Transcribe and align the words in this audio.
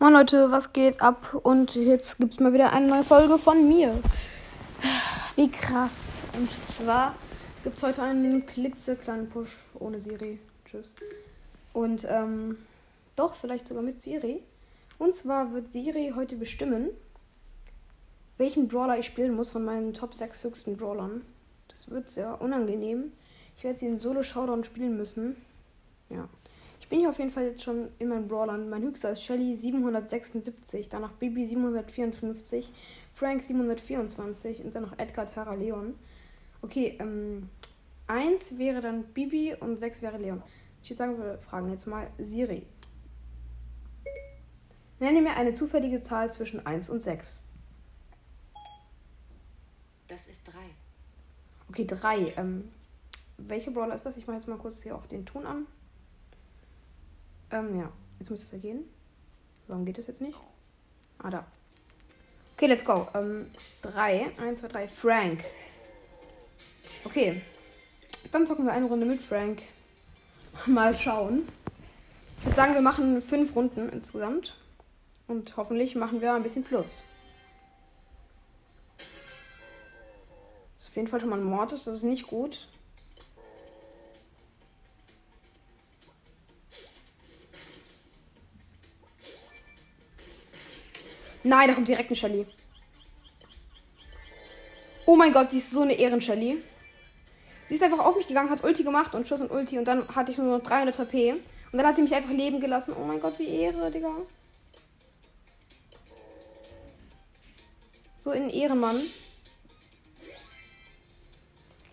Moin 0.00 0.12
Leute, 0.12 0.50
was 0.50 0.72
geht 0.72 1.00
ab? 1.00 1.38
Und 1.44 1.76
jetzt 1.76 2.18
gibt 2.18 2.34
es 2.34 2.40
mal 2.40 2.52
wieder 2.52 2.72
eine 2.72 2.88
neue 2.88 3.04
Folge 3.04 3.38
von 3.38 3.68
mir. 3.68 4.02
Wie 5.36 5.48
krass. 5.48 6.24
Und 6.36 6.50
zwar 6.50 7.14
gibt 7.62 7.76
es 7.76 7.82
heute 7.84 8.02
einen 8.02 8.44
klitzekleinen 8.44 9.28
Push 9.30 9.56
ohne 9.78 10.00
Siri. 10.00 10.40
Tschüss. 10.64 10.96
Und 11.72 12.06
ähm, 12.10 12.58
doch, 13.14 13.36
vielleicht 13.36 13.68
sogar 13.68 13.84
mit 13.84 14.00
Siri. 14.00 14.42
Und 14.98 15.14
zwar 15.14 15.52
wird 15.52 15.72
Siri 15.72 16.12
heute 16.16 16.34
bestimmen, 16.34 16.90
welchen 18.36 18.66
Brawler 18.66 18.98
ich 18.98 19.06
spielen 19.06 19.36
muss 19.36 19.50
von 19.50 19.64
meinen 19.64 19.94
Top 19.94 20.14
6 20.14 20.42
höchsten 20.42 20.76
Brawlern. 20.76 21.22
Das 21.68 21.88
wird 21.88 22.10
sehr 22.10 22.40
unangenehm. 22.40 23.12
Ich 23.56 23.62
werde 23.62 23.78
sie 23.78 23.86
in 23.86 24.00
Solo-Showdown 24.00 24.64
spielen 24.64 24.96
müssen. 24.96 25.36
Ja. 26.10 26.28
Ich 26.94 26.96
bin 26.96 27.06
hier 27.06 27.10
auf 27.10 27.18
jeden 27.18 27.32
Fall 27.32 27.46
jetzt 27.46 27.64
schon 27.64 27.88
in 27.98 28.06
meinen 28.06 28.28
Brawlern. 28.28 28.70
Mein 28.70 28.82
höchster 28.82 29.10
ist 29.10 29.24
Shelly 29.24 29.56
776, 29.56 30.88
danach 30.88 31.10
Bibi 31.14 31.44
754, 31.44 32.72
Frank 33.14 33.42
724 33.42 34.64
und 34.64 34.72
dann 34.72 34.84
noch 34.84 34.96
Edgar 34.96 35.26
Terra 35.26 35.54
Leon. 35.54 35.98
Okay, 36.62 36.96
ähm, 37.00 37.48
1 38.06 38.58
wäre 38.58 38.80
dann 38.80 39.02
Bibi 39.06 39.56
und 39.58 39.80
6 39.80 40.02
wäre 40.02 40.18
Leon. 40.18 40.40
Ich 40.84 40.90
würde 40.90 40.98
sagen, 40.98 41.18
wir 41.18 41.38
fragen 41.38 41.72
jetzt 41.72 41.88
mal 41.88 42.06
Siri. 42.18 42.64
Nenne 45.00 45.20
mir 45.20 45.34
eine 45.34 45.52
zufällige 45.52 46.00
Zahl 46.00 46.30
zwischen 46.30 46.64
1 46.64 46.90
und 46.90 47.02
6. 47.02 47.42
Das 50.06 50.28
ist 50.28 50.44
3. 50.44 50.52
Okay, 51.70 51.86
3. 51.86 52.34
Ähm, 52.36 52.70
welche 53.38 53.72
Brawler 53.72 53.96
ist 53.96 54.06
das? 54.06 54.16
Ich 54.16 54.28
mache 54.28 54.36
jetzt 54.36 54.46
mal 54.46 54.58
kurz 54.58 54.80
hier 54.80 54.94
auch 54.94 55.06
den 55.06 55.26
Ton 55.26 55.44
an. 55.44 55.66
Ähm, 57.50 57.78
ja. 57.78 57.92
Jetzt 58.18 58.30
muss 58.30 58.42
es 58.42 58.52
ja 58.52 58.58
gehen. 58.58 58.84
Warum 59.66 59.84
geht 59.84 59.98
es 59.98 60.06
jetzt 60.06 60.20
nicht? 60.20 60.38
Ah, 61.18 61.30
da. 61.30 61.46
Okay, 62.56 62.66
let's 62.66 62.84
go. 62.84 63.08
Ähm, 63.14 63.50
3. 63.82 64.32
1, 64.38 64.60
2, 64.60 64.68
3. 64.68 64.88
Frank. 64.88 65.44
Okay. 67.04 67.42
Dann 68.32 68.46
zocken 68.46 68.64
wir 68.64 68.72
eine 68.72 68.86
Runde 68.86 69.06
mit 69.06 69.22
Frank. 69.22 69.62
Mal 70.66 70.96
schauen. 70.96 71.48
Ich 72.38 72.46
würde 72.46 72.56
sagen, 72.56 72.74
wir 72.74 72.80
machen 72.80 73.22
fünf 73.22 73.54
Runden 73.56 73.88
insgesamt. 73.88 74.56
Und 75.26 75.56
hoffentlich 75.56 75.94
machen 75.94 76.20
wir 76.20 76.34
ein 76.34 76.42
bisschen 76.42 76.64
Plus. 76.64 77.02
Das 78.96 80.84
ist 80.84 80.88
auf 80.88 80.96
jeden 80.96 81.08
Fall 81.08 81.20
schon 81.20 81.30
mal 81.30 81.38
ein 81.38 81.44
Mortis. 81.44 81.84
Das 81.84 81.94
ist 81.94 82.02
nicht 82.02 82.26
gut. 82.26 82.68
Nein, 91.54 91.68
da 91.68 91.74
kommt 91.74 91.86
direkt 91.86 92.10
ein 92.10 92.16
Shelly. 92.16 92.46
Oh 95.06 95.14
mein 95.14 95.32
Gott, 95.32 95.52
sie 95.52 95.58
ist 95.58 95.70
so 95.70 95.82
eine 95.82 95.94
Ehren-Shelly. 95.94 96.60
Sie 97.66 97.74
ist 97.76 97.82
einfach 97.84 98.00
auf 98.00 98.16
mich 98.16 98.26
gegangen, 98.26 98.50
hat 98.50 98.64
Ulti 98.64 98.82
gemacht 98.82 99.14
und 99.14 99.28
Schuss 99.28 99.40
und 99.40 99.52
Ulti 99.52 99.78
und 99.78 99.86
dann 99.86 100.08
hatte 100.08 100.32
ich 100.32 100.38
nur 100.38 100.58
noch 100.58 100.64
300 100.64 100.98
HP. 100.98 101.34
Und 101.34 101.78
dann 101.78 101.86
hat 101.86 101.94
sie 101.94 102.02
mich 102.02 102.12
einfach 102.12 102.32
leben 102.32 102.58
gelassen. 102.58 102.92
Oh 103.00 103.04
mein 103.04 103.20
Gott, 103.20 103.38
wie 103.38 103.46
Ehre, 103.46 103.88
Digga. 103.92 104.16
So 108.18 108.32
in 108.32 108.50
Ehrenmann. 108.50 109.04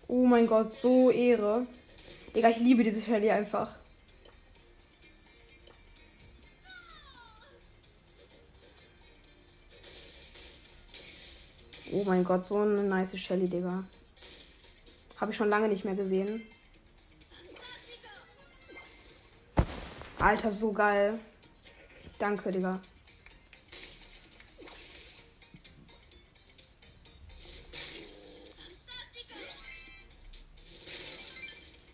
Oh 0.08 0.26
mein 0.26 0.48
Gott, 0.48 0.74
so 0.74 1.12
Ehre. 1.12 1.68
Digga, 2.36 2.50
ich 2.50 2.58
liebe 2.58 2.84
diese 2.84 3.04
Shelly 3.04 3.30
einfach. 3.30 3.81
Oh 11.94 12.06
mein 12.06 12.24
Gott, 12.24 12.48
so 12.48 12.60
eine 12.60 12.84
nice 12.84 13.18
Shelly, 13.20 13.50
Digga. 13.50 13.84
Habe 15.18 15.32
ich 15.32 15.38
schon 15.38 15.50
lange 15.50 15.68
nicht 15.68 15.84
mehr 15.84 15.94
gesehen. 15.94 16.42
Alter, 20.18 20.52
so 20.52 20.72
geil. 20.72 21.20
Danke, 22.18 22.52
Digga. 22.52 22.82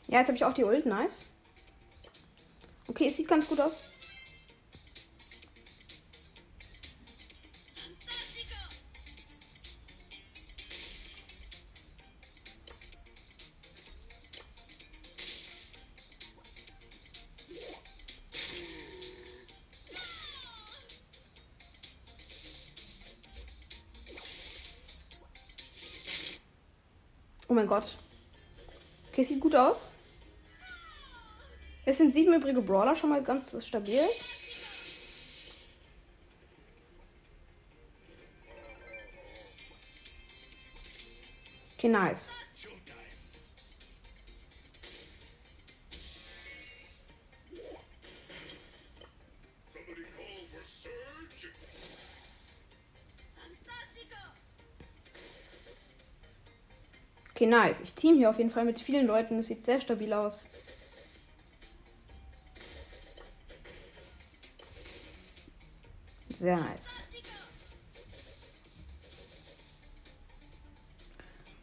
Ja, 0.07 0.19
jetzt 0.19 0.28
habe 0.28 0.38
ich 0.38 0.46
auch 0.46 0.53
die 0.53 0.63
Ult. 0.63 0.86
Nice. 0.86 1.34
Okay, 2.88 3.07
es 3.07 3.18
sieht 3.18 3.28
ganz 3.28 3.47
gut 3.47 3.59
aus. 3.59 3.81
Mein 27.57 27.68
Gott. 27.68 27.97
Okay, 29.09 29.23
sieht 29.23 29.40
gut 29.40 29.56
aus. 29.56 29.91
Es 31.85 31.97
sind 31.97 32.13
sieben 32.13 32.34
übrige 32.34 32.62
Brawler, 32.62 32.95
schon 32.95 33.09
mal 33.09 33.23
ganz 33.23 33.66
stabil. 33.66 34.03
Okay, 41.78 41.88
nice. 41.90 42.31
Okay, 57.38 57.46
nice. 57.46 57.81
Ich 57.81 57.94
team 57.94 58.16
hier 58.16 58.31
auf 58.31 58.40
jeden 58.40 58.50
Fall 58.50 58.66
mit 58.66 58.80
vielen 58.80 59.06
Leuten. 59.06 59.38
Es 59.38 59.46
sieht 59.46 59.64
sehr 59.64 59.80
stabil 59.80 60.12
aus. 60.12 60.48
Sehr 66.40 66.58
nice. 66.58 67.03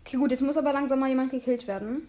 Okay, 0.05 0.17
gut, 0.17 0.31
jetzt 0.31 0.43
muss 0.43 0.57
aber 0.57 0.73
langsam 0.73 1.01
mal 1.01 1.09
jemand 1.09 1.33
gekillt 1.33 1.67
werden. 1.67 2.09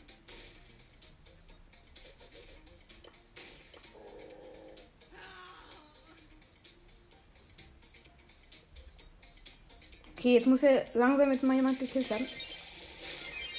Okay, 10.15 10.35
jetzt 10.35 10.45
muss 10.45 10.61
ja 10.61 10.83
langsam 10.93 11.31
jetzt 11.31 11.43
mal 11.43 11.55
jemand 11.55 11.79
gekillt 11.79 12.11
werden. 12.11 12.27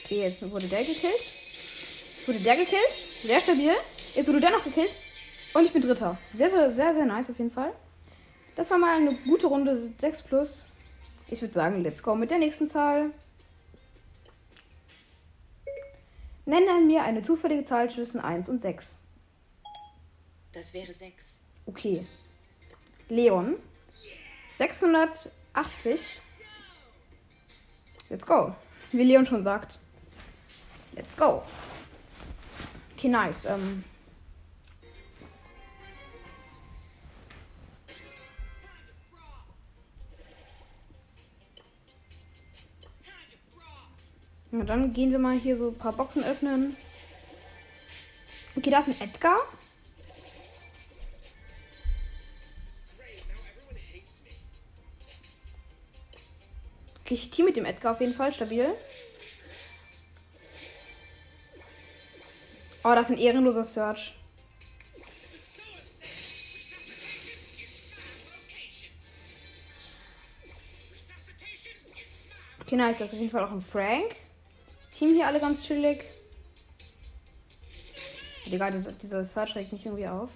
Okay, 0.07 0.23
jetzt 0.23 0.41
wurde 0.53 0.69
der 0.69 0.85
gekillt. 0.85 1.33
Jetzt 2.15 2.29
wurde 2.29 2.39
der 2.39 2.55
gekillt. 2.55 3.09
Sehr 3.25 3.41
stabil. 3.41 3.73
Jetzt 4.15 4.29
wurde 4.29 4.41
der 4.41 4.53
noch 4.53 4.63
gekillt. 4.63 4.93
Und 5.53 5.65
ich 5.65 5.73
bin 5.73 5.83
Dritter. 5.83 6.17
Sehr, 6.33 6.49
sehr, 6.49 6.71
sehr, 6.71 6.95
sehr 6.95 7.05
nice 7.05 7.29
auf 7.29 7.39
jeden 7.39 7.51
Fall. 7.51 7.73
Das 8.55 8.71
war 8.71 8.79
mal 8.79 8.99
eine 8.99 9.13
gute 9.27 9.49
Runde 9.49 9.91
6 9.99 10.23
plus. 10.23 10.65
Ich 11.27 11.41
würde 11.41 11.53
sagen, 11.53 11.83
let's 11.83 12.05
go 12.05 12.15
mit 12.15 12.31
der 12.31 12.39
nächsten 12.39 12.69
Zahl. 12.69 13.11
Nenne 16.45 16.79
mir 16.87 17.03
eine 17.03 17.23
zufällige 17.23 17.65
Zahl 17.65 17.91
zwischen 17.91 18.21
1 18.21 18.49
und 18.49 18.61
6. 18.61 18.99
Das 20.53 20.73
wäre 20.73 20.95
6. 20.95 21.35
Okay. 21.67 22.07
Leon. 23.09 23.57
680. 24.55 26.01
Let's 28.09 28.25
go. 28.25 28.55
Wie 28.93 29.03
Leon 29.03 29.27
schon 29.27 29.43
sagt. 29.43 29.81
Let's 30.97 31.15
go. 31.17 31.43
Okay, 32.97 33.09
nice. 33.09 33.45
Ähm. 33.45 33.85
Na, 44.51 44.65
dann 44.65 44.95
gehen 44.95 45.11
wir 45.11 45.19
mal 45.19 45.39
hier 45.39 45.57
so 45.57 45.69
ein 45.69 45.79
paar 45.79 45.93
Boxen 45.93 46.25
öffnen. 46.25 46.77
Okay, 48.57 48.71
da 48.71 48.79
ist 48.79 48.89
ein 48.89 49.01
Edgar. 49.01 49.37
Okay, 57.03 57.15
ich 57.15 57.31
team 57.31 57.45
mit 57.45 57.57
dem 57.57 57.67
Edgar 57.67 57.93
auf 57.93 58.01
jeden 58.01 58.15
Fall. 58.15 58.33
Stabil. 58.33 58.75
Oh, 62.89 62.95
das 62.95 63.11
ist 63.11 63.17
ein 63.17 63.19
ehrenloser 63.19 63.65
Search. 63.65 64.15
Okay, 72.61 72.77
nice. 72.77 72.99
Das 72.99 73.09
ist 73.09 73.15
auf 73.15 73.21
jeden 73.21 73.33
Fall 73.33 73.43
auch 73.43 73.51
ein 73.51 73.61
Frank. 73.61 74.15
Team 74.93 75.17
hier 75.17 75.27
alle 75.27 75.41
ganz 75.41 75.65
chillig. 75.65 76.05
Egal, 78.45 78.71
dieser, 78.71 78.93
dieser 78.93 79.25
Search 79.25 79.57
regt 79.57 79.73
mich 79.73 79.85
irgendwie 79.85 80.07
auf. 80.07 80.31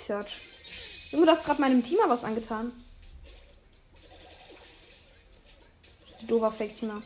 Dich, 0.00 0.06
Search. 0.06 0.40
Junge, 1.10 1.26
du 1.26 1.32
hast 1.32 1.44
gerade 1.44 1.60
meinem 1.60 1.82
Teamer 1.82 2.08
was 2.08 2.24
angetan. 2.24 2.72
Du 6.20 6.26
doofer 6.26 6.50
Fake-Teamer. 6.50 7.02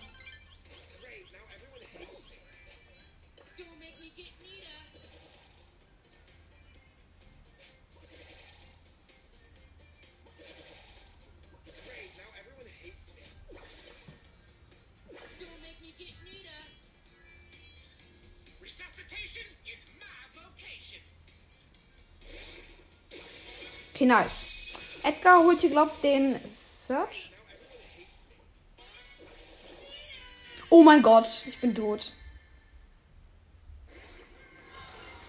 Okay, 23.95 24.07
nice. 24.07 24.47
Edgar 25.05 25.45
holt 25.45 25.61
hier, 25.61 25.71
glaubt, 25.71 26.03
den 26.03 26.41
Search. 26.49 27.31
Oh 30.69 30.83
mein 30.83 31.01
Gott, 31.01 31.45
ich 31.47 31.61
bin 31.61 31.77
tot. 31.77 32.13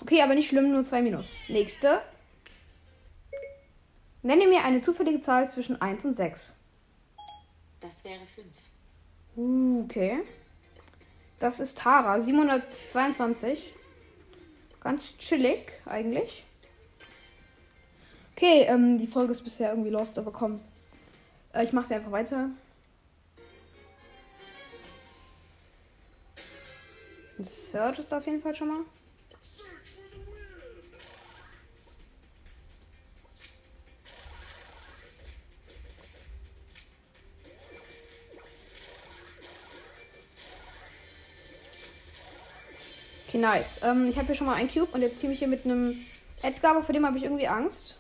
Okay, 0.02 0.24
aber 0.24 0.34
nicht 0.34 0.50
schlimm, 0.50 0.72
nur 0.72 0.82
zwei 0.82 1.04
Minus. 1.04 1.36
Nächste. 1.48 2.02
Nenne 4.24 4.48
mir 4.48 4.64
eine 4.64 4.82
zufällige 4.82 5.20
Zahl 5.20 5.48
zwischen 5.52 5.80
1 5.80 6.06
und 6.06 6.14
6. 6.16 6.60
Das 7.82 8.04
wäre 8.04 8.26
5. 8.34 8.48
Uh, 9.36 9.84
okay. 9.84 10.24
Das 11.40 11.60
ist 11.60 11.78
Tara, 11.78 12.20
722. 12.20 13.76
Ganz 14.80 15.16
chillig, 15.20 15.72
eigentlich. 15.86 16.46
Okay, 18.38 18.64
ähm, 18.68 18.98
die 18.98 19.08
Folge 19.08 19.32
ist 19.32 19.44
bisher 19.44 19.70
irgendwie 19.70 19.92
lost, 19.92 20.18
aber 20.18 20.30
komm. 20.30 20.60
Äh, 21.54 21.64
ich 21.64 21.72
mache 21.72 21.86
sie 21.86 21.96
einfach 21.96 22.12
weiter. 22.12 22.50
Search 27.40 28.00
ist 28.00 28.14
auf 28.14 28.26
jeden 28.26 28.42
Fall 28.42 28.54
schon 28.54 28.68
mal. 28.68 28.80
Okay, 43.30 43.38
nice. 43.38 43.80
Ähm, 43.82 44.10
ich 44.10 44.18
habe 44.18 44.28
hier 44.28 44.36
schon 44.36 44.48
mal 44.48 44.56
einen 44.56 44.70
Cube 44.70 44.92
und 44.92 45.02
jetzt 45.02 45.22
team 45.22 45.32
ich 45.32 45.40
hier 45.40 45.48
mit 45.48 45.64
einem 45.64 45.96
Edgar, 46.42 46.72
aber 46.72 46.84
vor 46.84 46.92
dem 46.92 47.06
habe 47.06 47.18
ich 47.18 47.24
irgendwie 47.24 47.48
Angst. 47.48 47.98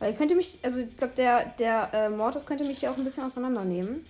Weil 0.00 0.14
könnte 0.14 0.34
mich, 0.34 0.58
also 0.62 0.80
ich 0.80 0.96
glaube, 0.96 1.14
der, 1.14 1.44
der 1.58 1.90
äh, 1.92 2.08
Mortis 2.08 2.46
könnte 2.46 2.64
mich 2.64 2.80
hier 2.80 2.90
auch 2.90 2.96
ein 2.96 3.04
bisschen 3.04 3.24
auseinandernehmen. 3.24 4.06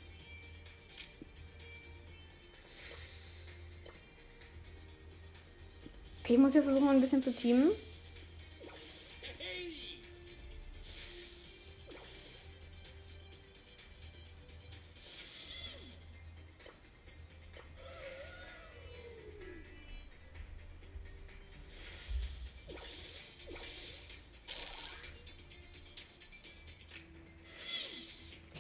Okay, 6.23 6.35
ich 6.35 6.39
muss 6.39 6.53
hier 6.53 6.63
versuchen, 6.63 6.89
ein 6.89 7.01
bisschen 7.01 7.23
zu 7.23 7.35
teamen. 7.35 7.73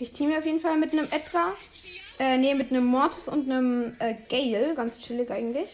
Okay, 0.00 0.08
ich 0.08 0.17
teame 0.17 0.38
auf 0.38 0.47
jeden 0.47 0.61
Fall 0.61 0.79
mit 0.79 0.93
einem 0.93 1.08
Edgar. 1.11 1.55
Äh, 2.19 2.38
nee, 2.38 2.55
mit 2.55 2.70
einem 2.70 2.87
Mortis 2.87 3.29
und 3.29 3.50
einem 3.50 3.94
äh, 3.99 4.14
Gale. 4.31 4.75
Ganz 4.75 4.99
chillig 4.99 5.31
eigentlich. 5.31 5.69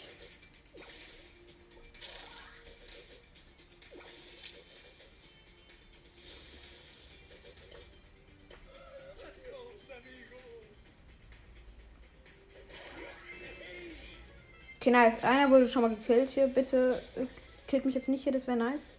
Okay, 14.80 14.90
nice. 14.90 15.22
Einer 15.22 15.50
wurde 15.50 15.68
schon 15.68 15.82
mal 15.82 15.94
gekillt 15.94 16.30
hier. 16.30 16.48
Bitte 16.48 17.00
äh, 17.14 17.26
killt 17.68 17.84
mich 17.84 17.94
jetzt 17.94 18.08
nicht 18.08 18.24
hier, 18.24 18.32
das 18.32 18.48
wäre 18.48 18.56
nice. 18.56 18.96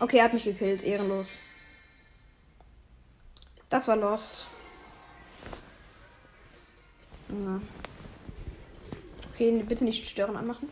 Okay, 0.00 0.18
er 0.18 0.24
hat 0.24 0.32
mich 0.32 0.44
gekillt. 0.44 0.82
Ehrenlos. 0.82 1.36
Das 3.70 3.88
war 3.88 3.96
Lost. 3.96 4.46
Ja. 7.28 7.60
Okay, 9.32 9.62
bitte 9.62 9.84
nicht 9.84 10.06
stören 10.06 10.36
anmachen. 10.36 10.68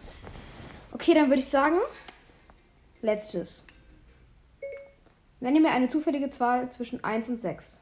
Okay, 0.92 1.14
dann 1.14 1.28
würde 1.28 1.40
ich 1.40 1.48
sagen, 1.48 1.78
letztes. 3.00 3.66
Nenne 5.40 5.58
mir 5.58 5.72
eine 5.72 5.88
zufällige 5.88 6.30
Zahl 6.30 6.70
zwischen 6.70 7.02
1 7.02 7.30
und 7.30 7.38
6. 7.38 7.80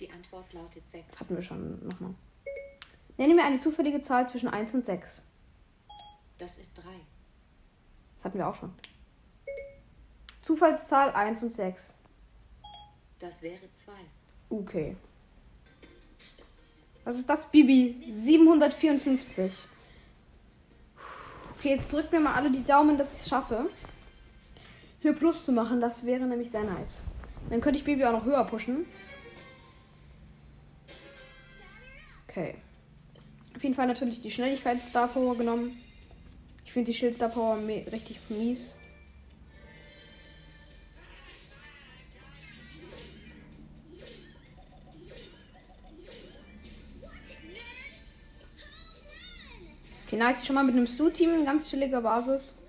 Die 0.00 0.10
Antwort 0.10 0.52
lautet 0.54 0.88
6. 0.88 1.20
Hatten 1.20 1.36
wir 1.36 1.42
schon 1.42 1.86
nochmal. 1.86 2.14
Nenne 3.18 3.34
mir 3.34 3.44
eine 3.44 3.60
zufällige 3.60 4.00
Zahl 4.00 4.28
zwischen 4.28 4.48
1 4.48 4.74
und 4.74 4.86
6. 4.86 5.30
Das 6.38 6.56
ist 6.56 6.78
3. 6.78 6.82
Das 8.16 8.24
hatten 8.24 8.38
wir 8.38 8.48
auch 8.48 8.54
schon. 8.54 8.72
Zufallszahl 10.44 11.10
1 11.12 11.42
und 11.42 11.52
6. 11.54 11.94
Das 13.18 13.40
wäre 13.40 13.72
2. 13.72 13.92
Okay. 14.50 14.94
Was 17.04 17.16
ist 17.16 17.28
das, 17.30 17.50
Bibi? 17.50 18.12
754. 18.12 19.54
Okay, 21.56 21.70
jetzt 21.70 21.90
drückt 21.90 22.12
mir 22.12 22.20
mal 22.20 22.34
alle 22.34 22.50
die 22.50 22.62
Daumen, 22.62 22.98
dass 22.98 23.14
ich 23.14 23.20
es 23.20 23.28
schaffe. 23.30 23.70
Hier 25.00 25.14
Plus 25.14 25.46
zu 25.46 25.52
machen, 25.52 25.80
das 25.80 26.04
wäre 26.04 26.26
nämlich 26.26 26.50
sehr 26.50 26.64
nice. 26.64 27.02
Dann 27.48 27.62
könnte 27.62 27.78
ich 27.78 27.84
Bibi 27.86 28.04
auch 28.04 28.12
noch 28.12 28.26
höher 28.26 28.44
pushen. 28.44 28.84
Okay. 32.28 32.56
Auf 33.56 33.62
jeden 33.62 33.74
Fall 33.74 33.86
natürlich 33.86 34.20
die 34.20 34.30
Schnelligkeit 34.30 34.82
Star 34.82 35.08
Power 35.08 35.38
genommen. 35.38 35.80
Ich 36.66 36.72
finde 36.74 36.92
die 36.92 36.98
Schild 36.98 37.14
Star 37.14 37.30
Power 37.30 37.56
richtig 37.66 38.20
mies. 38.28 38.76
Okay, 50.14 50.22
nice. 50.22 50.46
Schon 50.46 50.54
mal 50.54 50.62
mit 50.62 50.76
einem 50.76 50.86
Stu-Team, 50.86 51.44
ganz 51.44 51.68
chilliger 51.68 52.00
Basis. 52.00 52.63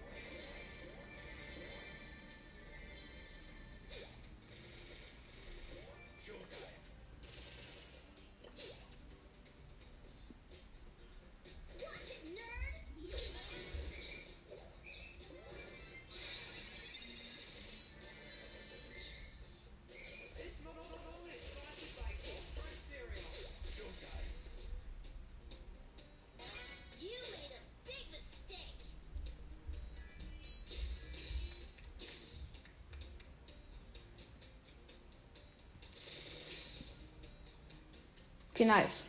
Okay, 38.56 38.64
nice. 38.64 39.08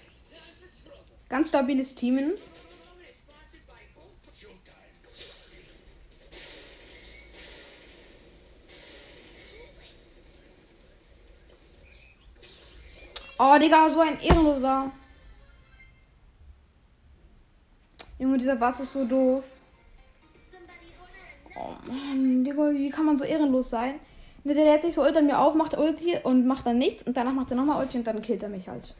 Ganz 1.28 1.50
stabiles 1.50 1.94
Teamen. 1.94 2.32
Oh, 13.38 13.56
Digga, 13.60 13.88
so 13.88 14.00
ein 14.00 14.18
Ehrenloser. 14.18 14.90
Junge, 18.18 18.38
dieser 18.38 18.56
Bass 18.56 18.80
ist 18.80 18.94
so 18.94 19.04
doof. 19.04 19.44
Oh 21.54 21.74
Mann, 21.86 22.42
Digga, 22.42 22.72
wie 22.72 22.90
kann 22.90 23.06
man 23.06 23.16
so 23.16 23.22
ehrenlos 23.22 23.70
sein? 23.70 24.00
Der 24.42 24.56
lädt 24.56 24.82
sich 24.82 24.94
so 24.94 25.02
Ult 25.02 25.22
mir 25.22 25.38
auf, 25.38 25.54
macht 25.54 25.78
Ulti 25.78 26.18
und 26.24 26.48
macht 26.48 26.66
dann 26.66 26.78
nichts 26.78 27.04
und 27.04 27.16
danach 27.16 27.32
macht 27.32 27.52
er 27.52 27.56
nochmal 27.56 27.80
Ulti 27.80 27.98
und 27.98 28.08
dann 28.08 28.22
killt 28.22 28.42
er 28.42 28.48
mich 28.48 28.66
halt. 28.66 28.96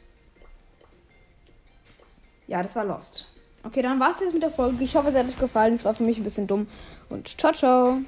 Ja, 2.47 2.63
das 2.63 2.75
war 2.75 2.85
Lost. 2.85 3.27
Okay, 3.63 3.81
dann 3.81 3.99
war 3.99 4.11
es 4.11 4.21
jetzt 4.21 4.33
mit 4.33 4.43
der 4.43 4.49
Folge. 4.49 4.83
Ich 4.83 4.95
hoffe, 4.95 5.09
es 5.09 5.15
hat 5.15 5.27
euch 5.27 5.39
gefallen. 5.39 5.73
Es 5.73 5.83
war 5.83 5.93
für 5.93 6.03
mich 6.03 6.17
ein 6.17 6.23
bisschen 6.23 6.47
dumm. 6.47 6.67
Und 7.09 7.39
ciao, 7.39 7.53
ciao. 7.53 7.99